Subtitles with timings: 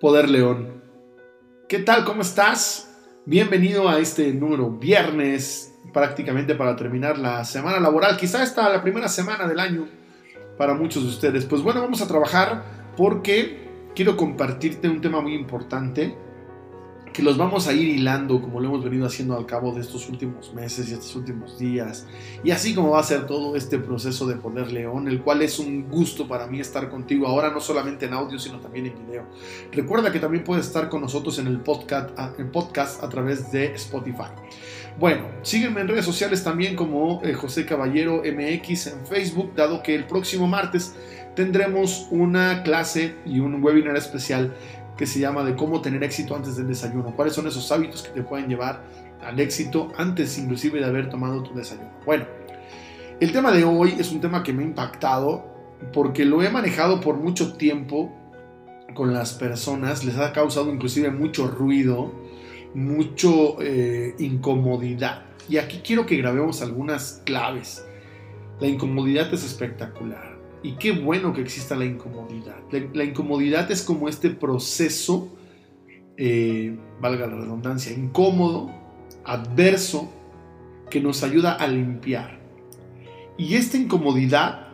[0.00, 0.82] Poder León.
[1.70, 2.04] ¿Qué tal?
[2.04, 2.94] ¿Cómo estás?
[3.24, 8.18] Bienvenido a este número viernes, prácticamente para terminar la semana laboral.
[8.18, 9.88] Quizá esta la primera semana del año
[10.58, 11.46] para muchos de ustedes.
[11.46, 16.14] Pues bueno, vamos a trabajar porque quiero compartirte un tema muy importante
[17.16, 20.06] que los vamos a ir hilando como lo hemos venido haciendo al cabo de estos
[20.10, 22.06] últimos meses y estos últimos días.
[22.44, 25.58] Y así como va a ser todo este proceso de Poder León, el cual es
[25.58, 29.24] un gusto para mí estar contigo ahora, no solamente en audio, sino también en video.
[29.72, 33.72] Recuerda que también puedes estar con nosotros en el podcast, en podcast a través de
[33.72, 34.28] Spotify.
[35.00, 39.94] Bueno, sígueme en redes sociales también como eh, José Caballero MX en Facebook, dado que
[39.94, 40.94] el próximo martes
[41.34, 44.54] tendremos una clase y un webinar especial
[44.96, 47.14] que se llama de cómo tener éxito antes del desayuno.
[47.14, 48.82] ¿Cuáles son esos hábitos que te pueden llevar
[49.22, 51.90] al éxito antes inclusive de haber tomado tu desayuno?
[52.04, 52.24] Bueno,
[53.20, 55.44] el tema de hoy es un tema que me ha impactado
[55.92, 58.12] porque lo he manejado por mucho tiempo
[58.94, 62.12] con las personas, les ha causado inclusive mucho ruido,
[62.74, 65.24] mucho eh, incomodidad.
[65.48, 67.86] Y aquí quiero que grabemos algunas claves.
[68.58, 70.35] La incomodidad es espectacular.
[70.66, 72.56] Y qué bueno que exista la incomodidad.
[72.92, 75.28] La, incomodidad es como este proceso,
[76.16, 78.72] eh, valga la redundancia, incómodo,
[79.24, 80.10] adverso,
[80.90, 82.40] que nos ayuda a limpiar.
[83.38, 84.66] Y esta incomodidad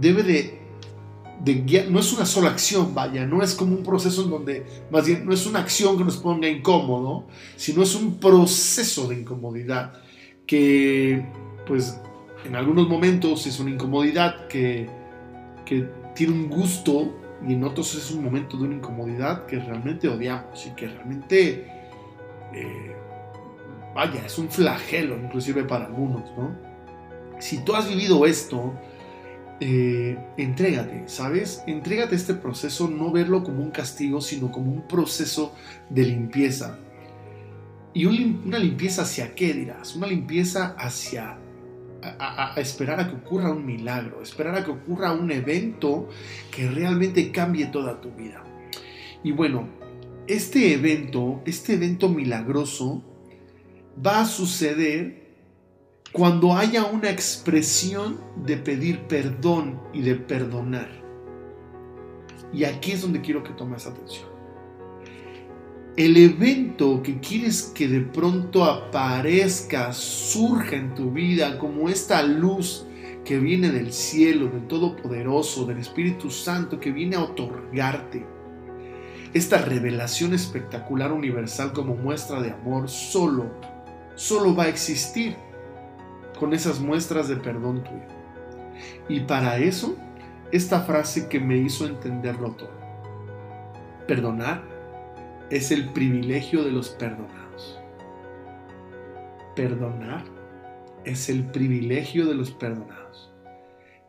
[0.00, 0.62] debe de,
[1.44, 4.66] de guiar, no es una sola acción, vaya, no es como un proceso en donde,
[4.90, 7.26] más bien, no es una acción que nos ponga incómodo,
[7.56, 9.92] sino es un proceso de incomodidad
[10.46, 11.26] que,
[11.66, 12.00] pues,
[12.48, 14.88] en algunos momentos es una incomodidad que,
[16.14, 17.14] tiene un gusto
[17.46, 21.70] y en otros es un momento de una incomodidad que realmente odiamos y que realmente,
[22.54, 22.96] eh,
[23.94, 26.56] vaya, es un flagelo inclusive para algunos, ¿no?
[27.38, 28.72] Si tú has vivido esto,
[29.60, 31.62] eh, entrégate, ¿sabes?
[31.66, 35.54] Entrégate a este proceso, no verlo como un castigo, sino como un proceso
[35.90, 36.78] de limpieza.
[37.92, 39.94] ¿Y una limpieza hacia qué dirás?
[39.94, 41.38] Una limpieza hacia
[42.02, 46.08] a, esperar a que ocurra un milagro, esperar a que ocurra un evento
[46.50, 48.42] que realmente cambie toda tu vida.
[49.22, 49.68] Y bueno,
[50.26, 53.02] este evento, este evento milagroso,
[54.04, 55.28] va a suceder
[56.12, 60.88] cuando haya una expresión de pedir perdón y de perdonar.
[62.52, 64.37] Y aquí es donde quiero que tomes atención
[65.98, 72.86] el evento que quieres que de pronto aparezca, surja en tu vida como esta luz
[73.24, 78.24] que viene del cielo, del Todopoderoso, del Espíritu Santo, que viene a otorgarte
[79.34, 83.46] esta revelación espectacular universal como muestra de amor, solo,
[84.14, 85.36] solo va a existir
[86.38, 88.06] con esas muestras de perdón tuyo.
[89.08, 89.96] Y para eso,
[90.52, 92.70] esta frase que me hizo entenderlo todo.
[94.06, 94.77] Perdonar
[95.50, 97.80] es el privilegio de los perdonados.
[99.56, 100.24] Perdonar
[101.04, 103.32] es el privilegio de los perdonados.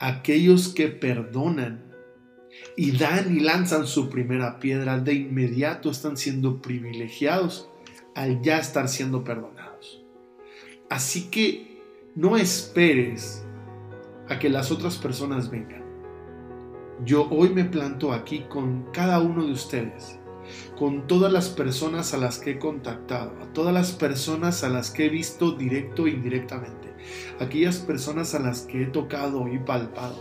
[0.00, 1.84] Aquellos que perdonan
[2.76, 7.70] y dan y lanzan su primera piedra, de inmediato están siendo privilegiados
[8.14, 10.02] al ya estar siendo perdonados.
[10.88, 11.80] Así que
[12.16, 13.46] no esperes
[14.28, 15.84] a que las otras personas vengan.
[17.04, 20.20] Yo hoy me planto aquí con cada uno de ustedes
[20.78, 24.90] con todas las personas a las que he contactado, a todas las personas a las
[24.90, 26.94] que he visto directo e indirectamente,
[27.38, 30.16] aquellas personas a las que he tocado y palpado,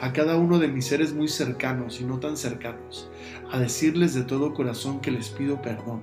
[0.00, 3.10] a cada uno de mis seres muy cercanos y no tan cercanos,
[3.50, 6.02] a decirles de todo corazón que les pido perdón.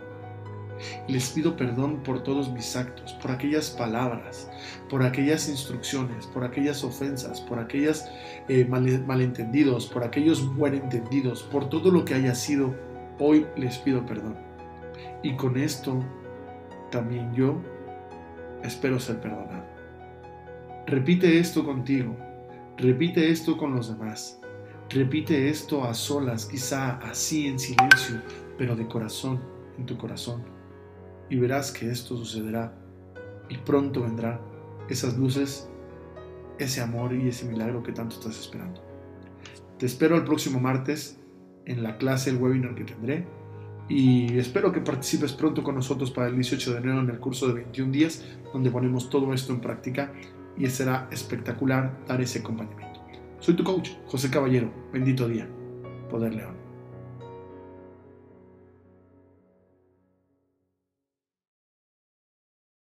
[1.07, 4.49] Les pido perdón por todos mis actos, por aquellas palabras,
[4.89, 8.03] por aquellas instrucciones, por aquellas ofensas, por aquellos
[8.49, 12.75] eh, malentendidos, por aquellos buenentendidos, por todo lo que haya sido
[13.19, 14.37] hoy les pido perdón.
[15.23, 16.03] Y con esto
[16.91, 17.61] también yo
[18.63, 19.65] espero ser perdonado.
[20.87, 22.15] Repite esto contigo,
[22.77, 24.39] repite esto con los demás,
[24.89, 28.21] repite esto a solas, quizá así en silencio,
[28.57, 29.41] pero de corazón,
[29.77, 30.44] en tu corazón.
[31.29, 32.77] Y verás que esto sucederá
[33.50, 34.39] y pronto vendrán
[34.88, 35.68] esas luces,
[36.59, 38.81] ese amor y ese milagro que tanto estás esperando.
[39.79, 41.19] Te espero el próximo martes
[41.65, 43.25] en la clase, el webinar que tendré.
[43.88, 47.47] Y espero que participes pronto con nosotros para el 18 de enero en el curso
[47.47, 50.12] de 21 días, donde ponemos todo esto en práctica
[50.57, 53.01] y será espectacular dar ese acompañamiento.
[53.39, 54.71] Soy tu coach, José Caballero.
[54.91, 55.47] Bendito día.
[56.09, 56.56] Poder León.